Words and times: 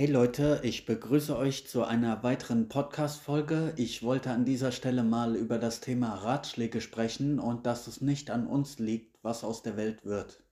Hey 0.00 0.10
Leute, 0.10 0.60
ich 0.62 0.86
begrüße 0.86 1.36
euch 1.36 1.66
zu 1.66 1.84
einer 1.84 2.22
weiteren 2.22 2.70
Podcast-Folge. 2.70 3.74
Ich 3.76 4.02
wollte 4.02 4.30
an 4.30 4.46
dieser 4.46 4.72
Stelle 4.72 5.02
mal 5.02 5.36
über 5.36 5.58
das 5.58 5.80
Thema 5.80 6.14
Ratschläge 6.14 6.80
sprechen 6.80 7.38
und 7.38 7.66
dass 7.66 7.86
es 7.86 8.00
nicht 8.00 8.30
an 8.30 8.46
uns 8.46 8.78
liegt, 8.78 9.18
was 9.22 9.44
aus 9.44 9.62
der 9.62 9.76
Welt 9.76 10.02
wird. 10.06 10.42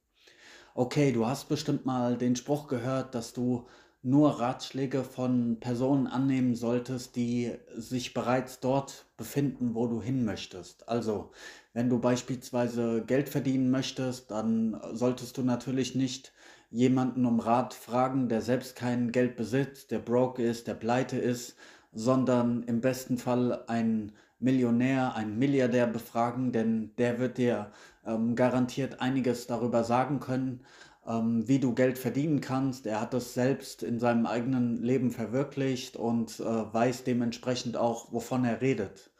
Okay, 0.74 1.12
du 1.12 1.26
hast 1.26 1.48
bestimmt 1.48 1.86
mal 1.86 2.18
den 2.18 2.36
Spruch 2.36 2.66
gehört, 2.66 3.14
dass 3.14 3.32
du 3.32 3.66
nur 4.02 4.38
Ratschläge 4.38 5.02
von 5.02 5.58
Personen 5.60 6.08
annehmen 6.08 6.54
solltest, 6.54 7.16
die 7.16 7.50
sich 7.74 8.12
bereits 8.12 8.60
dort 8.60 9.06
befinden, 9.16 9.74
wo 9.74 9.86
du 9.86 10.02
hin 10.02 10.26
möchtest. 10.26 10.90
Also, 10.90 11.30
wenn 11.72 11.88
du 11.88 11.98
beispielsweise 12.00 13.02
Geld 13.02 13.30
verdienen 13.30 13.70
möchtest, 13.70 14.30
dann 14.30 14.78
solltest 14.92 15.38
du 15.38 15.42
natürlich 15.42 15.94
nicht 15.94 16.34
jemanden 16.70 17.24
um 17.24 17.40
Rat 17.40 17.74
fragen, 17.74 18.28
der 18.28 18.42
selbst 18.42 18.76
kein 18.76 19.12
Geld 19.12 19.36
besitzt, 19.36 19.90
der 19.90 19.98
broke 19.98 20.42
ist, 20.42 20.66
der 20.66 20.74
pleite 20.74 21.18
ist, 21.18 21.56
sondern 21.92 22.62
im 22.64 22.80
besten 22.80 23.18
Fall 23.18 23.64
einen 23.66 24.12
Millionär, 24.38 25.14
einen 25.14 25.38
Milliardär 25.38 25.86
befragen, 25.86 26.52
denn 26.52 26.92
der 26.96 27.18
wird 27.18 27.38
dir 27.38 27.72
ähm, 28.06 28.36
garantiert 28.36 29.00
einiges 29.00 29.46
darüber 29.46 29.82
sagen 29.84 30.20
können, 30.20 30.60
ähm, 31.06 31.48
wie 31.48 31.58
du 31.58 31.74
Geld 31.74 31.98
verdienen 31.98 32.40
kannst. 32.40 32.86
Er 32.86 33.00
hat 33.00 33.14
das 33.14 33.34
selbst 33.34 33.82
in 33.82 33.98
seinem 33.98 34.26
eigenen 34.26 34.82
Leben 34.82 35.10
verwirklicht 35.10 35.96
und 35.96 36.38
äh, 36.40 36.44
weiß 36.44 37.04
dementsprechend 37.04 37.76
auch, 37.76 38.12
wovon 38.12 38.44
er 38.44 38.60
redet. 38.60 39.10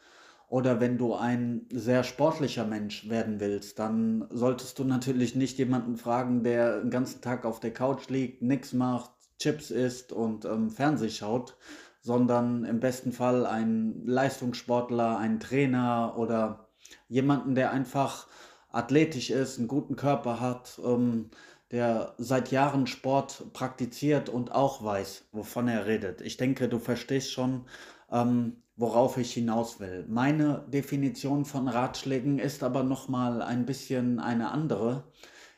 Oder 0.49 0.79
wenn 0.79 0.97
du 0.97 1.13
ein 1.13 1.67
sehr 1.71 2.03
sportlicher 2.03 2.65
Mensch 2.65 3.07
werden 3.07 3.39
willst, 3.39 3.77
dann 3.77 4.25
solltest 4.31 4.79
du 4.79 4.83
natürlich 4.83 5.35
nicht 5.35 5.59
jemanden 5.59 5.95
fragen, 5.95 6.43
der 6.43 6.81
den 6.81 6.89
ganzen 6.89 7.21
Tag 7.21 7.45
auf 7.45 7.59
der 7.59 7.71
Couch 7.71 8.09
liegt, 8.09 8.41
nichts 8.41 8.73
macht, 8.73 9.11
Chips 9.37 9.69
isst 9.69 10.11
und 10.11 10.45
ähm, 10.45 10.71
Fernseh 10.71 11.09
schaut, 11.09 11.55
sondern 12.01 12.65
im 12.65 12.79
besten 12.79 13.11
Fall 13.11 13.45
einen 13.45 14.05
Leistungssportler, 14.07 15.17
einen 15.19 15.39
Trainer 15.39 16.15
oder 16.17 16.69
jemanden, 17.07 17.53
der 17.53 17.71
einfach 17.71 18.27
athletisch 18.71 19.29
ist, 19.29 19.59
einen 19.59 19.67
guten 19.67 19.95
Körper 19.95 20.39
hat, 20.39 20.79
ähm, 20.83 21.29
der 21.71 22.15
seit 22.17 22.51
Jahren 22.51 22.87
Sport 22.87 23.53
praktiziert 23.53 24.29
und 24.29 24.51
auch 24.51 24.83
weiß, 24.83 25.25
wovon 25.31 25.67
er 25.67 25.85
redet. 25.85 26.21
Ich 26.21 26.37
denke, 26.37 26.67
du 26.67 26.79
verstehst 26.79 27.31
schon, 27.31 27.65
ähm, 28.11 28.63
worauf 28.79 29.17
ich 29.17 29.33
hinaus 29.33 29.81
will. 29.81 30.05
Meine 30.07 30.63
Definition 30.69 31.43
von 31.43 31.67
Ratschlägen 31.67 32.39
ist 32.39 32.63
aber 32.63 32.81
nochmal 32.83 33.41
ein 33.41 33.65
bisschen 33.65 34.19
eine 34.19 34.51
andere. 34.51 35.03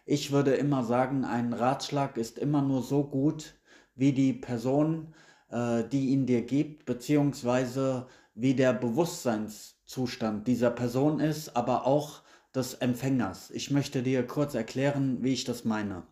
Ich 0.05 0.31
würde 0.31 0.55
immer 0.55 0.83
sagen, 0.83 1.23
ein 1.23 1.53
Ratschlag 1.53 2.17
ist 2.17 2.39
immer 2.39 2.63
nur 2.63 2.81
so 2.81 3.03
gut, 3.03 3.53
wie 3.95 4.11
die 4.11 4.33
Person, 4.33 5.13
äh, 5.51 5.83
die 5.83 6.09
ihn 6.09 6.25
dir 6.25 6.41
gibt, 6.41 6.85
beziehungsweise 6.87 8.07
wie 8.33 8.55
der 8.55 8.73
Bewusstseinszustand 8.73 10.47
dieser 10.47 10.71
Person 10.71 11.19
ist, 11.19 11.55
aber 11.55 11.85
auch 11.85 12.23
des 12.55 12.73
Empfängers. 12.73 13.51
Ich 13.51 13.69
möchte 13.69 14.01
dir 14.01 14.25
kurz 14.25 14.55
erklären, 14.55 15.19
wie 15.21 15.33
ich 15.33 15.43
das 15.43 15.63
meine. 15.63 16.03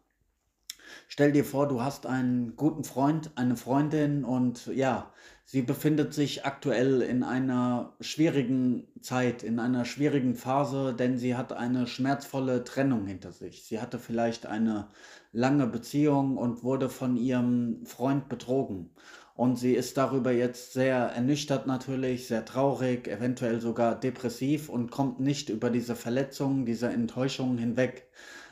Stell 1.08 1.32
dir 1.32 1.46
vor, 1.46 1.68
du 1.68 1.82
hast 1.82 2.06
einen 2.06 2.56
guten 2.56 2.84
Freund, 2.84 3.32
eine 3.36 3.56
Freundin 3.56 4.24
und 4.24 4.68
ja, 4.68 5.12
sie 5.46 5.62
befindet 5.62 6.14
sich 6.14 6.46
aktuell 6.46 7.02
in 7.02 7.24
einer 7.24 7.94
schwierigen 8.00 8.88
Zeit, 9.02 9.44
in 9.44 9.60
einer 9.60 9.86
schwierigen 9.86 10.36
Phase, 10.36 10.94
denn 10.94 11.18
sie 11.18 11.36
hat 11.36 11.54
eine 11.54 11.88
schmerzvolle 11.88 12.64
Trennung 12.64 13.06
hinter 13.06 13.32
sich. 13.32 13.64
Sie 13.64 13.82
hatte 13.82 14.00
vielleicht 14.00 14.46
eine 14.46 14.90
lange 15.32 15.68
Beziehung 15.68 16.38
und 16.38 16.64
wurde 16.64 16.90
von 16.90 17.18
ihrem 17.18 17.86
Freund 17.86 18.30
betrogen. 18.30 18.90
Und 19.40 19.56
sie 19.56 19.74
ist 19.74 19.96
darüber 19.96 20.34
jetzt 20.34 20.74
sehr 20.74 20.98
ernüchtert 20.98 21.66
natürlich, 21.66 22.28
sehr 22.28 22.44
traurig, 22.44 23.08
eventuell 23.08 23.62
sogar 23.62 23.98
depressiv 23.98 24.68
und 24.68 24.92
kommt 24.92 25.22
nicht 25.22 25.48
über 25.48 25.70
diese 25.70 25.96
Verletzungen, 25.96 26.66
diese 26.66 26.90
Enttäuschungen 26.90 27.58
hinweg. 27.58 28.10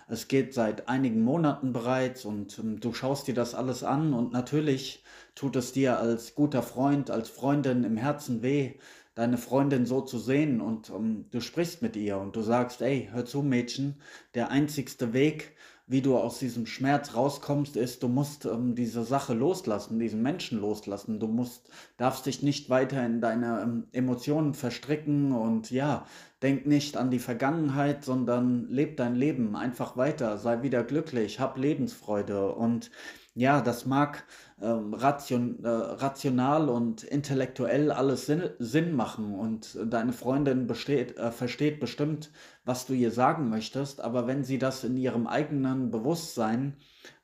Es 0.09 0.29
geht 0.29 0.53
seit 0.53 0.87
einigen 0.87 1.21
Monaten 1.21 1.73
bereits 1.73 2.23
und 2.23 2.57
ähm, 2.59 2.79
du 2.79 2.93
schaust 2.93 3.27
dir 3.27 3.33
das 3.33 3.53
alles 3.55 3.83
an 3.83 4.13
und 4.13 4.31
natürlich 4.31 5.03
tut 5.35 5.55
es 5.57 5.73
dir 5.73 5.99
als 5.99 6.33
guter 6.33 6.63
Freund, 6.63 7.11
als 7.11 7.29
Freundin 7.29 7.83
im 7.83 7.97
Herzen 7.97 8.41
weh, 8.41 8.75
deine 9.15 9.37
Freundin 9.37 9.85
so 9.85 10.01
zu 10.01 10.17
sehen 10.17 10.61
und 10.61 10.89
ähm, 10.91 11.25
du 11.31 11.41
sprichst 11.41 11.81
mit 11.81 11.97
ihr 11.97 12.17
und 12.17 12.35
du 12.37 12.41
sagst, 12.41 12.81
ey, 12.81 13.09
hör 13.11 13.25
zu 13.25 13.41
Mädchen, 13.41 13.95
der 14.33 14.49
einzigste 14.49 15.11
Weg, 15.11 15.55
wie 15.89 16.01
du 16.01 16.17
aus 16.17 16.39
diesem 16.39 16.65
Schmerz 16.65 17.15
rauskommst, 17.15 17.77
ist, 17.77 18.03
du 18.03 18.09
musst 18.09 18.45
ähm, 18.45 18.75
diese 18.75 19.05
Sache 19.05 19.33
loslassen, 19.33 19.99
diesen 19.99 20.21
Menschen 20.21 20.59
loslassen. 20.59 21.19
Du 21.19 21.27
musst, 21.27 21.69
darfst 21.95 22.25
dich 22.25 22.43
nicht 22.43 22.69
weiter 22.69 23.05
in 23.05 23.21
deine 23.21 23.61
ähm, 23.61 23.87
Emotionen 23.93 24.53
verstricken 24.53 25.31
und 25.31 25.71
ja, 25.71 26.05
denk 26.43 26.67
nicht 26.67 26.97
an 26.97 27.09
die 27.09 27.19
Vergangenheit, 27.19 28.03
sondern 28.03 28.67
leb 28.67 28.97
dein 28.97 29.15
Leben 29.15 29.55
einfach 29.55 29.95
weiter, 29.95 30.37
sei 30.37 30.61
wieder 30.61 30.83
glücklich, 30.83 31.39
hab 31.39 31.57
Lebensfreude. 31.57 32.51
Und 32.53 32.91
ja, 33.33 33.61
das 33.61 33.85
mag 33.85 34.25
ähm, 34.61 34.93
ration, 34.93 35.63
äh, 35.63 35.69
rational 35.69 36.69
und 36.69 37.03
intellektuell 37.03 37.91
alles 37.91 38.25
Sinn, 38.25 38.49
Sinn 38.59 38.93
machen. 38.93 39.35
Und 39.35 39.77
deine 39.85 40.11
Freundin 40.11 40.67
besteht, 40.67 41.15
äh, 41.17 41.31
versteht 41.31 41.79
bestimmt, 41.79 42.31
was 42.67 42.85
du 42.85 42.93
ihr 42.93 43.11
sagen 43.11 43.49
möchtest, 43.49 44.01
aber 44.01 44.27
wenn 44.27 44.43
sie 44.43 44.59
das 44.59 44.83
in 44.83 44.97
ihrem 44.97 45.25
eigenen 45.25 45.89
Bewusstsein 45.89 46.75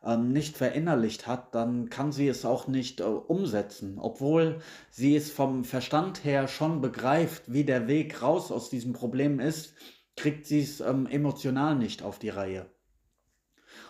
ähm, 0.04 0.32
nicht 0.32 0.56
verinnerlicht 0.56 1.28
hat, 1.28 1.54
dann 1.54 1.90
kann 1.90 2.12
sie 2.14 2.28
es 2.30 2.46
auch 2.46 2.68
nicht 2.68 3.02
äh, 3.02 3.04
umsetzen, 3.04 4.00
obwohl 4.00 4.62
sie 4.90 5.16
es 5.16 5.32
vom 5.32 5.66
Verstand 5.66 6.24
her 6.24 6.48
schon 6.48 6.80
begreift, 6.82 7.52
wie 7.52 7.66
der 7.66 7.88
Weg 7.88 8.22
raus 8.22 8.52
aus 8.52 8.70
diesem 8.70 8.94
Problem 8.94 9.40
ist, 9.42 9.76
kriegt 10.16 10.46
sie 10.46 10.62
es 10.62 10.80
ähm, 10.80 11.08
emotional 11.08 11.76
nicht 11.76 12.04
auf 12.04 12.20
die 12.20 12.30
Reihe. 12.30 12.73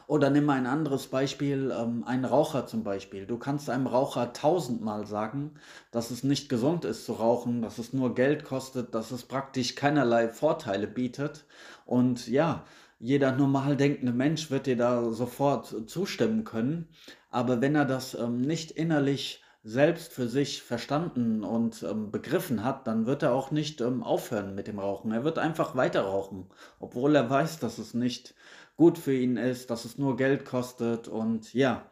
Oder 0.08 0.30
nimm 0.30 0.50
ein 0.50 0.66
anderes 0.66 1.08
Beispiel, 1.08 1.74
ähm, 1.78 2.04
ein 2.06 2.26
Raucher 2.26 2.66
zum 2.68 2.84
Beispiel. 2.84 3.26
Du 3.26 3.38
kannst 3.38 3.70
einem 3.70 3.88
Raucher 3.88 4.34
tausendmal 4.34 5.06
sagen, 5.08 5.52
dass 5.92 6.12
es 6.12 6.24
nicht 6.24 6.50
gesund 6.50 6.86
ist 6.86 7.06
zu 7.06 7.14
rauchen, 7.14 7.62
dass 7.62 7.78
es 7.78 7.94
nur 7.94 8.16
Geld 8.16 8.44
kostet, 8.44 8.94
dass 8.96 9.12
es 9.12 9.24
praktisch 9.24 9.76
keinerlei 9.76 10.30
Vorteile 10.30 10.88
bietet. 10.88 11.46
Und 11.86 12.28
ja, 12.28 12.64
jeder 13.00 13.34
normal 13.34 13.76
denkende 13.78 14.14
Mensch 14.14 14.50
wird 14.50 14.66
dir 14.66 14.78
da 14.78 15.12
sofort 15.12 15.90
zustimmen 15.90 16.44
können. 16.44 16.88
Aber 17.30 17.62
wenn 17.62 17.76
er 17.76 17.86
das 17.86 18.14
ähm, 18.14 18.42
nicht 18.42 18.72
innerlich 18.72 19.43
selbst 19.64 20.12
für 20.12 20.28
sich 20.28 20.62
verstanden 20.62 21.44
und 21.44 21.84
ähm, 21.84 22.12
begriffen 22.12 22.66
hat, 22.66 22.86
dann 22.86 23.06
wird 23.06 23.24
er 23.24 23.34
auch 23.34 23.50
nicht 23.50 23.80
ähm, 23.80 24.04
aufhören 24.04 24.56
mit 24.56 24.68
dem 24.68 24.78
Rauchen. 24.78 25.12
Er 25.12 25.24
wird 25.24 25.40
einfach 25.40 25.76
weiter 25.76 26.02
rauchen, 26.02 26.48
obwohl 26.80 27.16
er 27.16 27.30
weiß, 27.30 27.60
dass 27.60 27.78
es 27.78 27.94
nicht 27.94 28.36
gut 28.76 28.98
für 28.98 29.16
ihn 29.16 29.38
ist, 29.38 29.70
dass 29.70 29.86
es 29.86 29.98
nur 29.98 30.18
Geld 30.18 30.44
kostet. 30.44 31.08
Und 31.08 31.54
ja, 31.54 31.90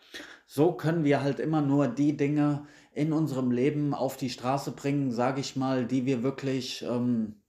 so 0.47 0.73
können 0.73 1.05
wir 1.05 1.23
halt 1.23 1.39
immer 1.39 1.61
nur 1.61 1.87
die 1.87 2.17
Dinge 2.17 2.67
in 2.93 3.13
unserem 3.13 3.51
Leben 3.51 3.93
auf 3.93 4.17
die 4.17 4.29
Straße 4.29 4.71
bringen, 4.71 5.11
sage 5.11 5.39
ich 5.39 5.55
mal, 5.55 5.85
die 5.85 6.05
wir 6.05 6.23
wirklich 6.23 6.83
ähm, 6.83 7.41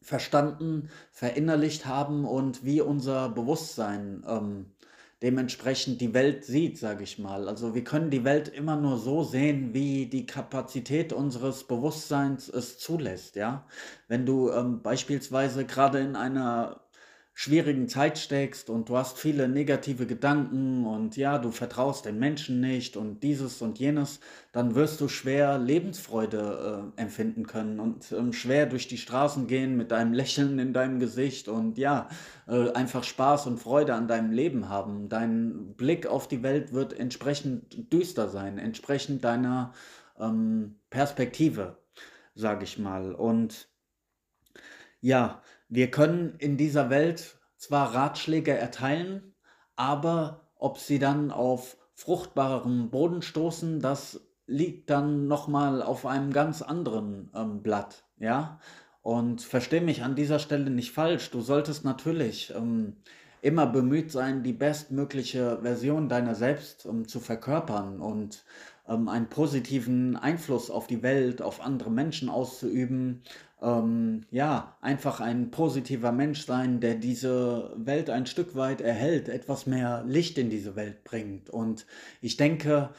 verstanden, 0.00 0.88
verinnerlicht 1.10 1.84
haben 1.84 2.24
und 2.24 2.64
wie 2.64 2.80
unser 2.80 3.28
Bewusstsein 3.28 4.24
ähm, 4.26 4.72
dementsprechend 5.22 6.00
die 6.00 6.14
Welt 6.14 6.44
sieht, 6.44 6.78
sage 6.78 7.04
ich 7.04 7.18
mal. 7.18 7.48
Also 7.48 7.74
wir 7.74 7.84
können 7.84 8.10
die 8.10 8.24
Welt 8.24 8.48
immer 8.48 8.76
nur 8.76 8.98
so 8.98 9.24
sehen, 9.24 9.74
wie 9.74 10.06
die 10.06 10.26
Kapazität 10.26 11.12
unseres 11.12 11.64
Bewusstseins 11.64 12.48
es 12.48 12.78
zulässt, 12.78 13.36
ja. 13.36 13.66
Wenn 14.06 14.26
du 14.26 14.50
ähm, 14.50 14.82
beispielsweise 14.82 15.64
gerade 15.66 15.98
in 15.98 16.14
einer 16.16 16.80
schwierigen 17.38 17.88
Zeit 17.88 18.18
steckst 18.18 18.68
und 18.68 18.88
du 18.88 18.96
hast 18.96 19.16
viele 19.16 19.48
negative 19.48 20.06
Gedanken 20.06 20.84
und 20.84 21.16
ja, 21.16 21.38
du 21.38 21.52
vertraust 21.52 22.04
den 22.04 22.18
Menschen 22.18 22.60
nicht 22.60 22.96
und 22.96 23.22
dieses 23.22 23.62
und 23.62 23.78
jenes, 23.78 24.18
dann 24.50 24.74
wirst 24.74 25.00
du 25.00 25.06
schwer 25.06 25.56
Lebensfreude 25.56 26.92
äh, 26.96 27.00
empfinden 27.00 27.46
können 27.46 27.78
und 27.78 28.10
ähm, 28.10 28.32
schwer 28.32 28.66
durch 28.66 28.88
die 28.88 28.98
Straßen 28.98 29.46
gehen 29.46 29.76
mit 29.76 29.92
deinem 29.92 30.12
Lächeln 30.14 30.58
in 30.58 30.72
deinem 30.72 30.98
Gesicht 30.98 31.46
und 31.46 31.78
ja, 31.78 32.08
äh, 32.48 32.72
einfach 32.72 33.04
Spaß 33.04 33.46
und 33.46 33.60
Freude 33.60 33.94
an 33.94 34.08
deinem 34.08 34.32
Leben 34.32 34.68
haben. 34.68 35.08
Dein 35.08 35.74
Blick 35.76 36.08
auf 36.08 36.26
die 36.26 36.42
Welt 36.42 36.72
wird 36.72 36.92
entsprechend 36.92 37.92
düster 37.92 38.28
sein, 38.28 38.58
entsprechend 38.58 39.22
deiner 39.22 39.74
ähm, 40.18 40.80
Perspektive, 40.90 41.78
sage 42.34 42.64
ich 42.64 42.80
mal. 42.80 43.14
Und 43.14 43.68
ja, 45.00 45.40
wir 45.68 45.90
können 45.90 46.34
in 46.38 46.56
dieser 46.56 46.90
Welt 46.90 47.38
zwar 47.56 47.94
Ratschläge 47.94 48.56
erteilen, 48.56 49.34
aber 49.76 50.48
ob 50.56 50.78
sie 50.78 50.98
dann 50.98 51.30
auf 51.30 51.76
fruchtbarem 51.94 52.90
Boden 52.90 53.22
stoßen, 53.22 53.80
das 53.80 54.20
liegt 54.46 54.88
dann 54.90 55.26
nochmal 55.26 55.82
auf 55.82 56.06
einem 56.06 56.32
ganz 56.32 56.62
anderen 56.62 57.30
ähm, 57.34 57.62
Blatt, 57.62 58.04
ja. 58.18 58.60
Und 59.02 59.42
versteh 59.42 59.80
mich 59.80 60.02
an 60.02 60.16
dieser 60.16 60.38
Stelle 60.38 60.70
nicht 60.70 60.92
falsch. 60.92 61.30
Du 61.30 61.40
solltest 61.40 61.84
natürlich 61.84 62.52
ähm, 62.54 62.96
immer 63.42 63.66
bemüht 63.66 64.10
sein, 64.10 64.42
die 64.42 64.52
bestmögliche 64.52 65.60
Version 65.62 66.08
deiner 66.08 66.34
selbst 66.34 66.86
ähm, 66.86 67.06
zu 67.06 67.20
verkörpern 67.20 68.00
und 68.00 68.44
ähm, 68.88 69.08
einen 69.08 69.28
positiven 69.28 70.16
Einfluss 70.16 70.70
auf 70.70 70.86
die 70.86 71.02
Welt, 71.02 71.42
auf 71.42 71.60
andere 71.60 71.90
Menschen 71.90 72.28
auszuüben. 72.28 73.22
Ähm, 73.60 74.24
ja, 74.30 74.76
einfach 74.80 75.20
ein 75.20 75.50
positiver 75.50 76.12
Mensch 76.12 76.46
sein, 76.46 76.80
der 76.80 76.94
diese 76.94 77.72
Welt 77.76 78.08
ein 78.08 78.26
Stück 78.26 78.54
weit 78.54 78.80
erhält, 78.80 79.28
etwas 79.28 79.66
mehr 79.66 80.04
Licht 80.06 80.38
in 80.38 80.48
diese 80.48 80.76
Welt 80.76 81.02
bringt. 81.02 81.50
Und 81.50 81.86
ich 82.20 82.36
denke, 82.36 82.90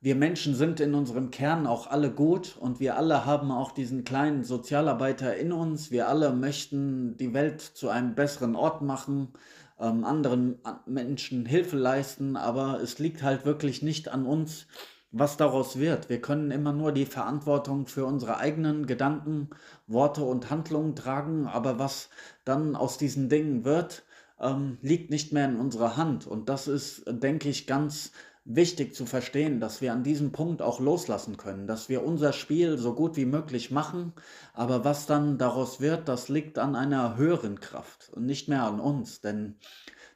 wir 0.00 0.14
Menschen 0.14 0.54
sind 0.54 0.78
in 0.80 0.94
unserem 0.94 1.30
Kern 1.30 1.66
auch 1.66 1.88
alle 1.88 2.10
gut 2.10 2.56
und 2.56 2.78
wir 2.78 2.96
alle 2.96 3.26
haben 3.26 3.50
auch 3.50 3.72
diesen 3.72 4.04
kleinen 4.04 4.44
Sozialarbeiter 4.44 5.36
in 5.36 5.52
uns. 5.52 5.90
Wir 5.90 6.08
alle 6.08 6.32
möchten 6.32 7.16
die 7.16 7.34
Welt 7.34 7.60
zu 7.60 7.88
einem 7.88 8.14
besseren 8.14 8.54
Ort 8.54 8.80
machen, 8.82 9.32
ähm, 9.80 10.04
anderen 10.04 10.60
Menschen 10.86 11.46
Hilfe 11.46 11.76
leisten, 11.76 12.36
aber 12.36 12.80
es 12.80 12.98
liegt 13.00 13.22
halt 13.22 13.44
wirklich 13.44 13.82
nicht 13.82 14.08
an 14.08 14.24
uns, 14.24 14.66
was 15.10 15.36
daraus 15.36 15.78
wird. 15.78 16.08
Wir 16.08 16.20
können 16.20 16.50
immer 16.50 16.72
nur 16.72 16.92
die 16.92 17.06
Verantwortung 17.06 17.86
für 17.86 18.04
unsere 18.04 18.38
eigenen 18.38 18.86
Gedanken, 18.86 19.50
Worte 19.86 20.22
und 20.22 20.50
Handlungen 20.50 20.94
tragen, 20.94 21.46
aber 21.46 21.78
was 21.78 22.10
dann 22.44 22.76
aus 22.76 22.98
diesen 22.98 23.28
Dingen 23.28 23.64
wird, 23.64 24.04
ähm, 24.40 24.78
liegt 24.82 25.10
nicht 25.10 25.32
mehr 25.32 25.48
in 25.48 25.56
unserer 25.56 25.96
Hand. 25.96 26.26
Und 26.26 26.48
das 26.48 26.68
ist, 26.68 27.04
denke 27.06 27.48
ich, 27.48 27.66
ganz 27.66 28.12
wichtig 28.44 28.94
zu 28.94 29.04
verstehen, 29.04 29.60
dass 29.60 29.82
wir 29.82 29.92
an 29.92 30.02
diesem 30.02 30.32
Punkt 30.32 30.62
auch 30.62 30.80
loslassen 30.80 31.36
können, 31.36 31.66
dass 31.66 31.90
wir 31.90 32.02
unser 32.02 32.32
Spiel 32.32 32.78
so 32.78 32.94
gut 32.94 33.16
wie 33.16 33.26
möglich 33.26 33.70
machen, 33.70 34.14
aber 34.54 34.84
was 34.84 35.06
dann 35.06 35.36
daraus 35.36 35.80
wird, 35.80 36.08
das 36.08 36.30
liegt 36.30 36.58
an 36.58 36.74
einer 36.74 37.16
höheren 37.16 37.60
Kraft 37.60 38.10
und 38.14 38.24
nicht 38.24 38.48
mehr 38.48 38.62
an 38.62 38.80
uns, 38.80 39.20
denn 39.20 39.56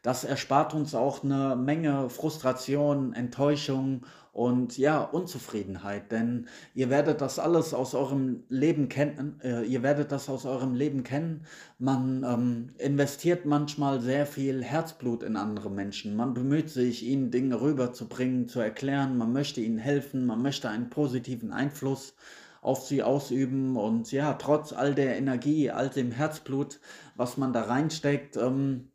das 0.01 0.25
erspart 0.25 0.73
uns 0.73 0.95
auch 0.95 1.23
eine 1.23 1.57
Menge 1.57 2.09
Frustration, 2.09 3.13
Enttäuschung 3.13 4.07
und 4.33 4.79
ja, 4.79 5.03
Unzufriedenheit, 5.03 6.11
denn 6.11 6.47
ihr 6.75 6.89
werdet 6.89 7.21
das 7.21 7.39
alles 7.39 7.75
aus 7.75 7.95
eurem 7.95 8.45
Leben 8.49 8.89
kennen, 8.89 9.39
äh, 9.45 9.63
ihr 9.65 9.83
werdet 9.83 10.11
das 10.11 10.31
aus 10.31 10.47
eurem 10.47 10.75
Leben 10.75 11.03
kennen. 11.05 11.45
Man 11.79 12.25
ähm, 12.25 12.71
investiert 12.79 13.45
manchmal 13.45 14.01
sehr 14.01 14.25
viel 14.25 14.65
Herzblut 14.65 15.23
in 15.23 15.37
andere 15.37 15.71
Menschen. 15.71 16.17
Man 16.17 16.33
bemüht 16.33 16.71
sich, 16.71 17.05
ihnen 17.05 17.31
Dinge 17.31 17.61
rüberzubringen, 17.61 18.49
zu 18.49 18.61
erklären, 18.61 19.19
man 19.19 19.35
möchte 19.35 19.61
ihnen 19.61 19.79
helfen, 19.79 20.25
man 20.25 20.41
möchte 20.41 20.71
einen 20.71 20.89
positiven 20.89 21.53
Einfluss 21.53 22.15
auf 22.63 22.87
sie 22.87 23.03
ausüben 23.03 23.77
und 23.77 24.13
ja, 24.13 24.33
trotz 24.35 24.73
all 24.73 24.95
der 24.95 25.19
Energie, 25.19 25.71
all 25.71 25.91
dem 25.91 26.13
Herzblut, 26.13 26.81
was 27.17 27.37
man 27.37 27.53
da 27.53 27.65
reinsteckt, 27.65 28.37
ähm, 28.37 28.92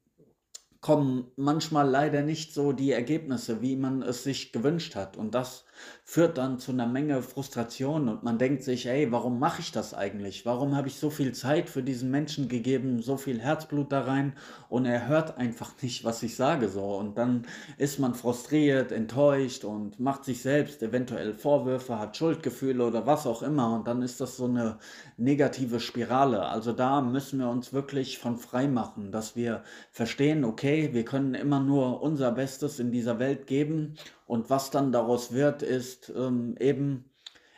kommen 0.87 1.29
manchmal 1.35 1.89
leider 1.89 2.21
nicht 2.21 2.53
so 2.53 2.71
die 2.71 2.93
Ergebnisse, 2.93 3.61
wie 3.61 3.75
man 3.75 4.01
es 4.01 4.23
sich 4.23 4.53
gewünscht 4.53 4.95
hat. 4.95 5.17
Und 5.17 5.35
das 5.35 5.65
führt 6.03 6.37
dann 6.37 6.59
zu 6.59 6.71
einer 6.71 6.87
Menge 6.87 7.21
Frustration 7.21 8.07
und 8.07 8.23
man 8.23 8.37
denkt 8.37 8.63
sich, 8.63 8.87
ey, 8.87 9.11
warum 9.11 9.39
mache 9.39 9.61
ich 9.61 9.71
das 9.71 9.93
eigentlich? 9.93 10.45
Warum 10.45 10.75
habe 10.75 10.87
ich 10.87 10.99
so 10.99 11.09
viel 11.09 11.33
Zeit 11.33 11.69
für 11.69 11.83
diesen 11.83 12.11
Menschen 12.11 12.47
gegeben, 12.47 13.01
so 13.01 13.17
viel 13.17 13.39
Herzblut 13.39 13.91
da 13.91 14.01
rein 14.01 14.33
und 14.69 14.85
er 14.85 15.07
hört 15.07 15.37
einfach 15.37 15.71
nicht, 15.81 16.03
was 16.03 16.23
ich 16.23 16.35
sage 16.35 16.69
so. 16.69 16.83
Und 16.95 17.17
dann 17.17 17.45
ist 17.77 17.99
man 17.99 18.15
frustriert, 18.15 18.91
enttäuscht 18.91 19.63
und 19.65 19.99
macht 19.99 20.25
sich 20.25 20.41
selbst 20.41 20.81
eventuell 20.81 21.33
Vorwürfe, 21.33 21.99
hat 21.99 22.17
Schuldgefühle 22.17 22.85
oder 22.85 23.05
was 23.05 23.27
auch 23.27 23.41
immer. 23.41 23.75
Und 23.75 23.87
dann 23.87 24.01
ist 24.01 24.21
das 24.21 24.37
so 24.37 24.45
eine 24.45 24.77
negative 25.17 25.79
Spirale. 25.79 26.43
Also 26.43 26.73
da 26.73 27.01
müssen 27.01 27.39
wir 27.39 27.49
uns 27.49 27.73
wirklich 27.73 28.17
von 28.17 28.37
frei 28.37 28.67
machen, 28.67 29.11
dass 29.11 29.35
wir 29.35 29.63
verstehen, 29.91 30.43
okay, 30.43 30.89
wir 30.93 31.05
können 31.05 31.33
immer 31.33 31.59
nur 31.59 32.01
unser 32.01 32.31
Bestes 32.31 32.79
in 32.79 32.91
dieser 32.91 33.19
Welt 33.19 33.47
geben 33.47 33.95
und 34.27 34.49
was 34.49 34.69
dann 34.69 34.91
daraus 34.91 35.31
wird, 35.31 35.63
ist 35.63 36.11
ähm, 36.15 36.55
eben 36.59 37.09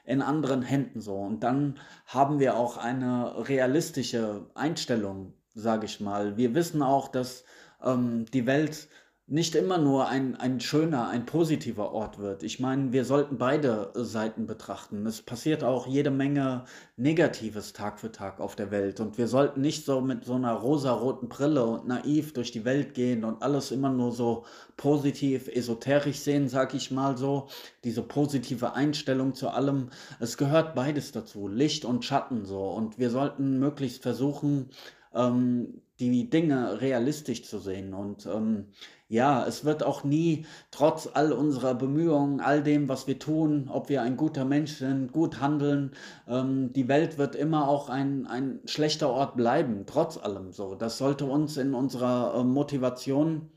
in 0.05 0.21
anderen 0.21 0.61
Händen 0.61 1.01
so. 1.01 1.15
Und 1.15 1.41
dann 1.43 1.79
haben 2.05 2.39
wir 2.39 2.55
auch 2.55 2.77
eine 2.77 3.47
realistische 3.49 4.45
Einstellung, 4.55 5.33
sage 5.53 5.85
ich 5.85 5.99
mal. 5.99 6.37
Wir 6.37 6.53
wissen 6.53 6.81
auch, 6.81 7.07
dass 7.09 7.43
ähm, 7.83 8.25
die 8.33 8.45
Welt 8.45 8.87
nicht 9.29 9.53
immer 9.53 9.77
nur 9.77 10.07
ein, 10.07 10.35
ein 10.35 10.59
schöner, 10.59 11.07
ein 11.07 11.27
positiver 11.27 11.91
Ort 11.91 12.17
wird. 12.17 12.41
Ich 12.41 12.59
meine, 12.59 12.91
wir 12.91 13.05
sollten 13.05 13.37
beide 13.37 13.91
Seiten 13.93 14.47
betrachten. 14.47 15.05
Es 15.05 15.21
passiert 15.21 15.63
auch 15.63 15.85
jede 15.85 16.09
Menge 16.09 16.65
Negatives 16.97 17.73
Tag 17.73 17.99
für 17.99 18.11
Tag 18.11 18.39
auf 18.39 18.55
der 18.55 18.71
Welt. 18.71 18.99
Und 18.99 19.19
wir 19.19 19.27
sollten 19.27 19.61
nicht 19.61 19.85
so 19.85 20.01
mit 20.01 20.25
so 20.25 20.33
einer 20.33 20.53
rosaroten 20.53 21.29
Brille 21.29 21.63
und 21.63 21.87
naiv 21.87 22.33
durch 22.33 22.51
die 22.51 22.65
Welt 22.65 22.95
gehen 22.95 23.23
und 23.23 23.43
alles 23.43 23.69
immer 23.69 23.89
nur 23.89 24.11
so 24.11 24.45
positiv, 24.77 25.47
esoterisch 25.47 26.19
sehen, 26.19 26.49
sag 26.49 26.73
ich 26.73 26.89
mal 26.89 27.15
so. 27.15 27.49
Diese 27.83 28.01
positive 28.01 28.73
Einstellung 28.73 29.35
zu 29.35 29.49
allem. 29.49 29.89
Es 30.19 30.37
gehört 30.37 30.73
beides 30.73 31.11
dazu, 31.11 31.47
Licht 31.47 31.85
und 31.85 32.03
Schatten 32.03 32.45
so. 32.45 32.63
Und 32.63 32.97
wir 32.97 33.11
sollten 33.11 33.59
möglichst 33.59 34.01
versuchen, 34.01 34.69
ähm, 35.13 35.81
die 35.99 36.29
Dinge 36.29 36.81
realistisch 36.81 37.43
zu 37.43 37.59
sehen. 37.59 37.93
Und 37.93 38.25
ähm, 38.25 38.67
ja, 39.07 39.45
es 39.45 39.65
wird 39.65 39.83
auch 39.83 40.03
nie, 40.03 40.45
trotz 40.71 41.09
all 41.11 41.33
unserer 41.33 41.75
Bemühungen, 41.75 42.39
all 42.39 42.63
dem, 42.63 42.87
was 42.87 43.07
wir 43.07 43.19
tun, 43.19 43.69
ob 43.69 43.89
wir 43.89 44.01
ein 44.01 44.17
guter 44.17 44.45
Mensch 44.45 44.77
sind, 44.77 45.11
gut 45.11 45.41
handeln, 45.41 45.91
ähm, 46.27 46.71
die 46.73 46.87
Welt 46.87 47.17
wird 47.17 47.35
immer 47.35 47.67
auch 47.67 47.89
ein, 47.89 48.27
ein 48.27 48.59
schlechter 48.65 49.09
Ort 49.09 49.35
bleiben, 49.35 49.85
trotz 49.85 50.17
allem 50.17 50.51
so. 50.51 50.75
Das 50.75 50.97
sollte 50.97 51.25
uns 51.25 51.57
in 51.57 51.73
unserer 51.73 52.35
äh, 52.35 52.43
Motivation 52.43 53.51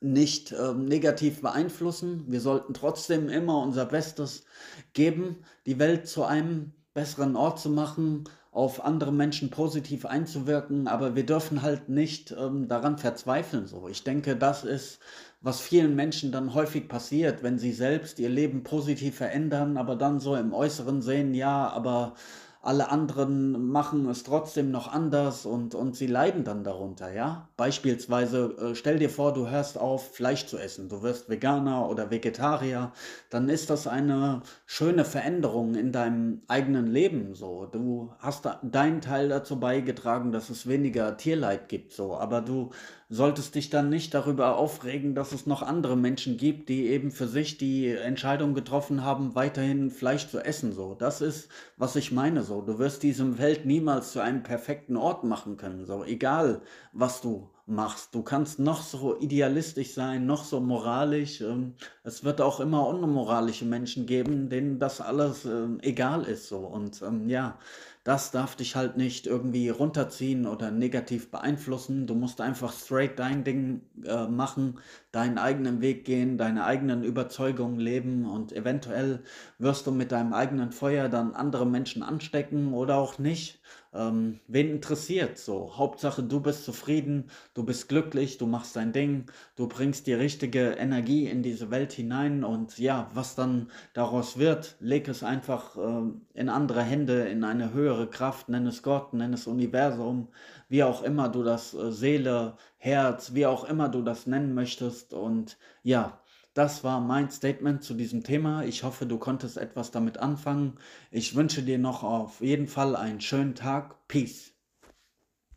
nicht 0.00 0.52
äh, 0.52 0.74
negativ 0.74 1.40
beeinflussen. 1.40 2.24
Wir 2.28 2.40
sollten 2.40 2.74
trotzdem 2.74 3.28
immer 3.28 3.62
unser 3.62 3.86
Bestes 3.86 4.44
geben, 4.92 5.38
die 5.66 5.78
Welt 5.78 6.06
zu 6.08 6.24
einem 6.24 6.72
besseren 6.94 7.36
Ort 7.36 7.58
zu 7.58 7.70
machen, 7.70 8.24
auf 8.54 8.84
andere 8.84 9.12
Menschen 9.12 9.50
positiv 9.50 10.06
einzuwirken, 10.06 10.86
aber 10.86 11.16
wir 11.16 11.26
dürfen 11.26 11.62
halt 11.62 11.88
nicht 11.88 12.32
ähm, 12.38 12.68
daran 12.68 12.98
verzweifeln. 12.98 13.66
So, 13.66 13.88
ich 13.88 14.04
denke, 14.04 14.36
das 14.36 14.62
ist, 14.62 15.00
was 15.40 15.60
vielen 15.60 15.96
Menschen 15.96 16.30
dann 16.30 16.54
häufig 16.54 16.88
passiert, 16.88 17.42
wenn 17.42 17.58
sie 17.58 17.72
selbst 17.72 18.20
ihr 18.20 18.28
Leben 18.28 18.62
positiv 18.62 19.16
verändern, 19.16 19.76
aber 19.76 19.96
dann 19.96 20.20
so 20.20 20.36
im 20.36 20.54
Äußeren 20.54 21.02
sehen, 21.02 21.34
ja, 21.34 21.68
aber 21.68 22.14
alle 22.64 22.90
anderen 22.90 23.70
machen 23.70 24.08
es 24.08 24.24
trotzdem 24.24 24.70
noch 24.70 24.92
anders 24.92 25.44
und, 25.46 25.74
und 25.74 25.96
sie 25.96 26.06
leiden 26.06 26.44
dann 26.44 26.64
darunter, 26.64 27.12
ja. 27.12 27.48
Beispielsweise 27.56 28.56
äh, 28.58 28.74
stell 28.74 28.98
dir 28.98 29.10
vor, 29.10 29.34
du 29.34 29.48
hörst 29.48 29.78
auf, 29.78 30.14
Fleisch 30.14 30.46
zu 30.46 30.58
essen, 30.58 30.88
du 30.88 31.02
wirst 31.02 31.28
Veganer 31.28 31.88
oder 31.88 32.10
Vegetarier, 32.10 32.92
dann 33.30 33.48
ist 33.48 33.70
das 33.70 33.86
eine 33.86 34.42
schöne 34.66 35.04
Veränderung 35.04 35.74
in 35.74 35.92
deinem 35.92 36.42
eigenen 36.48 36.86
Leben, 36.86 37.34
so. 37.34 37.66
Du 37.66 38.12
hast 38.18 38.48
deinen 38.62 39.00
Teil 39.00 39.28
dazu 39.28 39.60
beigetragen, 39.60 40.32
dass 40.32 40.48
es 40.50 40.66
weniger 40.66 41.16
Tierleid 41.16 41.68
gibt, 41.68 41.92
so. 41.92 42.16
Aber 42.16 42.40
du 42.40 42.70
solltest 43.08 43.54
dich 43.54 43.70
dann 43.70 43.90
nicht 43.90 44.14
darüber 44.14 44.56
aufregen, 44.56 45.14
dass 45.14 45.32
es 45.32 45.46
noch 45.46 45.62
andere 45.62 45.96
Menschen 45.96 46.36
gibt, 46.36 46.68
die 46.68 46.88
eben 46.88 47.10
für 47.10 47.28
sich 47.28 47.58
die 47.58 47.88
Entscheidung 47.88 48.54
getroffen 48.54 49.04
haben, 49.04 49.34
weiterhin 49.34 49.90
Fleisch 49.90 50.28
zu 50.28 50.40
essen. 50.40 50.72
So, 50.72 50.94
das 50.94 51.20
ist, 51.20 51.48
was 51.76 51.96
ich 51.96 52.12
meine. 52.12 52.42
So, 52.42 52.53
du 52.60 52.78
wirst 52.78 53.02
diesem 53.02 53.38
Welt 53.38 53.66
niemals 53.66 54.12
zu 54.12 54.20
einem 54.20 54.42
perfekten 54.42 54.96
Ort 54.96 55.24
machen 55.24 55.56
können. 55.56 55.84
So, 55.86 56.04
egal 56.04 56.62
was 56.92 57.20
du 57.20 57.50
machst. 57.66 58.14
Du 58.14 58.22
kannst 58.22 58.58
noch 58.58 58.82
so 58.82 59.18
idealistisch 59.18 59.94
sein, 59.94 60.26
noch 60.26 60.44
so 60.44 60.60
moralisch. 60.60 61.40
Ähm, 61.40 61.74
es 62.02 62.24
wird 62.24 62.40
auch 62.40 62.60
immer 62.60 62.86
unmoralische 62.86 63.64
Menschen 63.64 64.06
geben, 64.06 64.48
denen 64.50 64.78
das 64.78 65.00
alles 65.00 65.44
ähm, 65.44 65.78
egal 65.82 66.24
ist. 66.24 66.48
So 66.48 66.58
und 66.58 67.00
ähm, 67.02 67.28
ja, 67.28 67.58
das 68.04 68.30
darf 68.30 68.54
dich 68.56 68.76
halt 68.76 68.96
nicht 68.96 69.26
irgendwie 69.26 69.68
runterziehen 69.70 70.46
oder 70.46 70.70
negativ 70.70 71.30
beeinflussen. 71.30 72.06
Du 72.06 72.14
musst 72.14 72.40
einfach 72.40 72.72
straight 72.72 73.18
dein 73.18 73.44
Ding 73.44 73.82
äh, 74.04 74.26
machen, 74.26 74.78
deinen 75.10 75.38
eigenen 75.38 75.80
Weg 75.80 76.04
gehen, 76.04 76.36
deine 76.38 76.64
eigenen 76.64 77.02
Überzeugungen 77.02 77.80
leben 77.80 78.26
und 78.30 78.52
eventuell 78.52 79.22
wirst 79.58 79.86
du 79.86 79.90
mit 79.90 80.12
deinem 80.12 80.34
eigenen 80.34 80.70
Feuer 80.70 81.08
dann 81.08 81.34
andere 81.34 81.66
Menschen 81.66 82.02
anstecken 82.02 82.74
oder 82.74 82.96
auch 82.96 83.18
nicht. 83.18 83.60
Ähm, 83.94 84.40
wen 84.48 84.70
interessiert 84.70 85.38
so? 85.38 85.76
Hauptsache, 85.76 86.22
du 86.22 86.40
bist 86.40 86.64
zufrieden, 86.64 87.30
du 87.54 87.62
bist 87.64 87.88
glücklich, 87.88 88.38
du 88.38 88.46
machst 88.46 88.74
dein 88.74 88.92
Ding, 88.92 89.26
du 89.56 89.68
bringst 89.68 90.06
die 90.08 90.14
richtige 90.14 90.72
Energie 90.72 91.26
in 91.28 91.42
diese 91.42 91.70
Welt 91.70 91.92
hinein 91.92 92.42
und 92.42 92.78
ja, 92.78 93.08
was 93.14 93.36
dann 93.36 93.70
daraus 93.92 94.36
wird, 94.38 94.76
leg 94.80 95.06
es 95.08 95.22
einfach 95.22 95.76
äh, 95.76 96.10
in 96.34 96.48
andere 96.48 96.82
Hände, 96.82 97.20
in 97.28 97.44
eine 97.44 97.72
höhere 97.72 98.08
Kraft, 98.08 98.48
nenn 98.48 98.66
es 98.66 98.82
Gott, 98.82 99.14
nenn 99.14 99.32
es 99.32 99.46
Universum, 99.46 100.28
wie 100.68 100.82
auch 100.82 101.02
immer 101.02 101.28
du 101.28 101.44
das 101.44 101.72
äh, 101.74 101.92
Seele, 101.92 102.56
Herz, 102.78 103.34
wie 103.34 103.46
auch 103.46 103.64
immer 103.64 103.88
du 103.88 104.02
das 104.02 104.26
nennen 104.26 104.54
möchtest 104.54 105.14
und 105.14 105.56
ja, 105.84 106.20
das 106.54 106.84
war 106.84 107.00
mein 107.00 107.30
Statement 107.30 107.82
zu 107.82 107.94
diesem 107.94 108.24
Thema. 108.24 108.64
Ich 108.64 108.82
hoffe, 108.84 109.06
du 109.06 109.18
konntest 109.18 109.56
etwas 109.58 109.90
damit 109.90 110.18
anfangen. 110.18 110.78
Ich 111.10 111.34
wünsche 111.34 111.62
dir 111.62 111.78
noch 111.78 112.02
auf 112.02 112.40
jeden 112.40 112.66
Fall 112.68 112.96
einen 112.96 113.20
schönen 113.20 113.54
Tag. 113.54 114.08
Peace. 114.08 114.53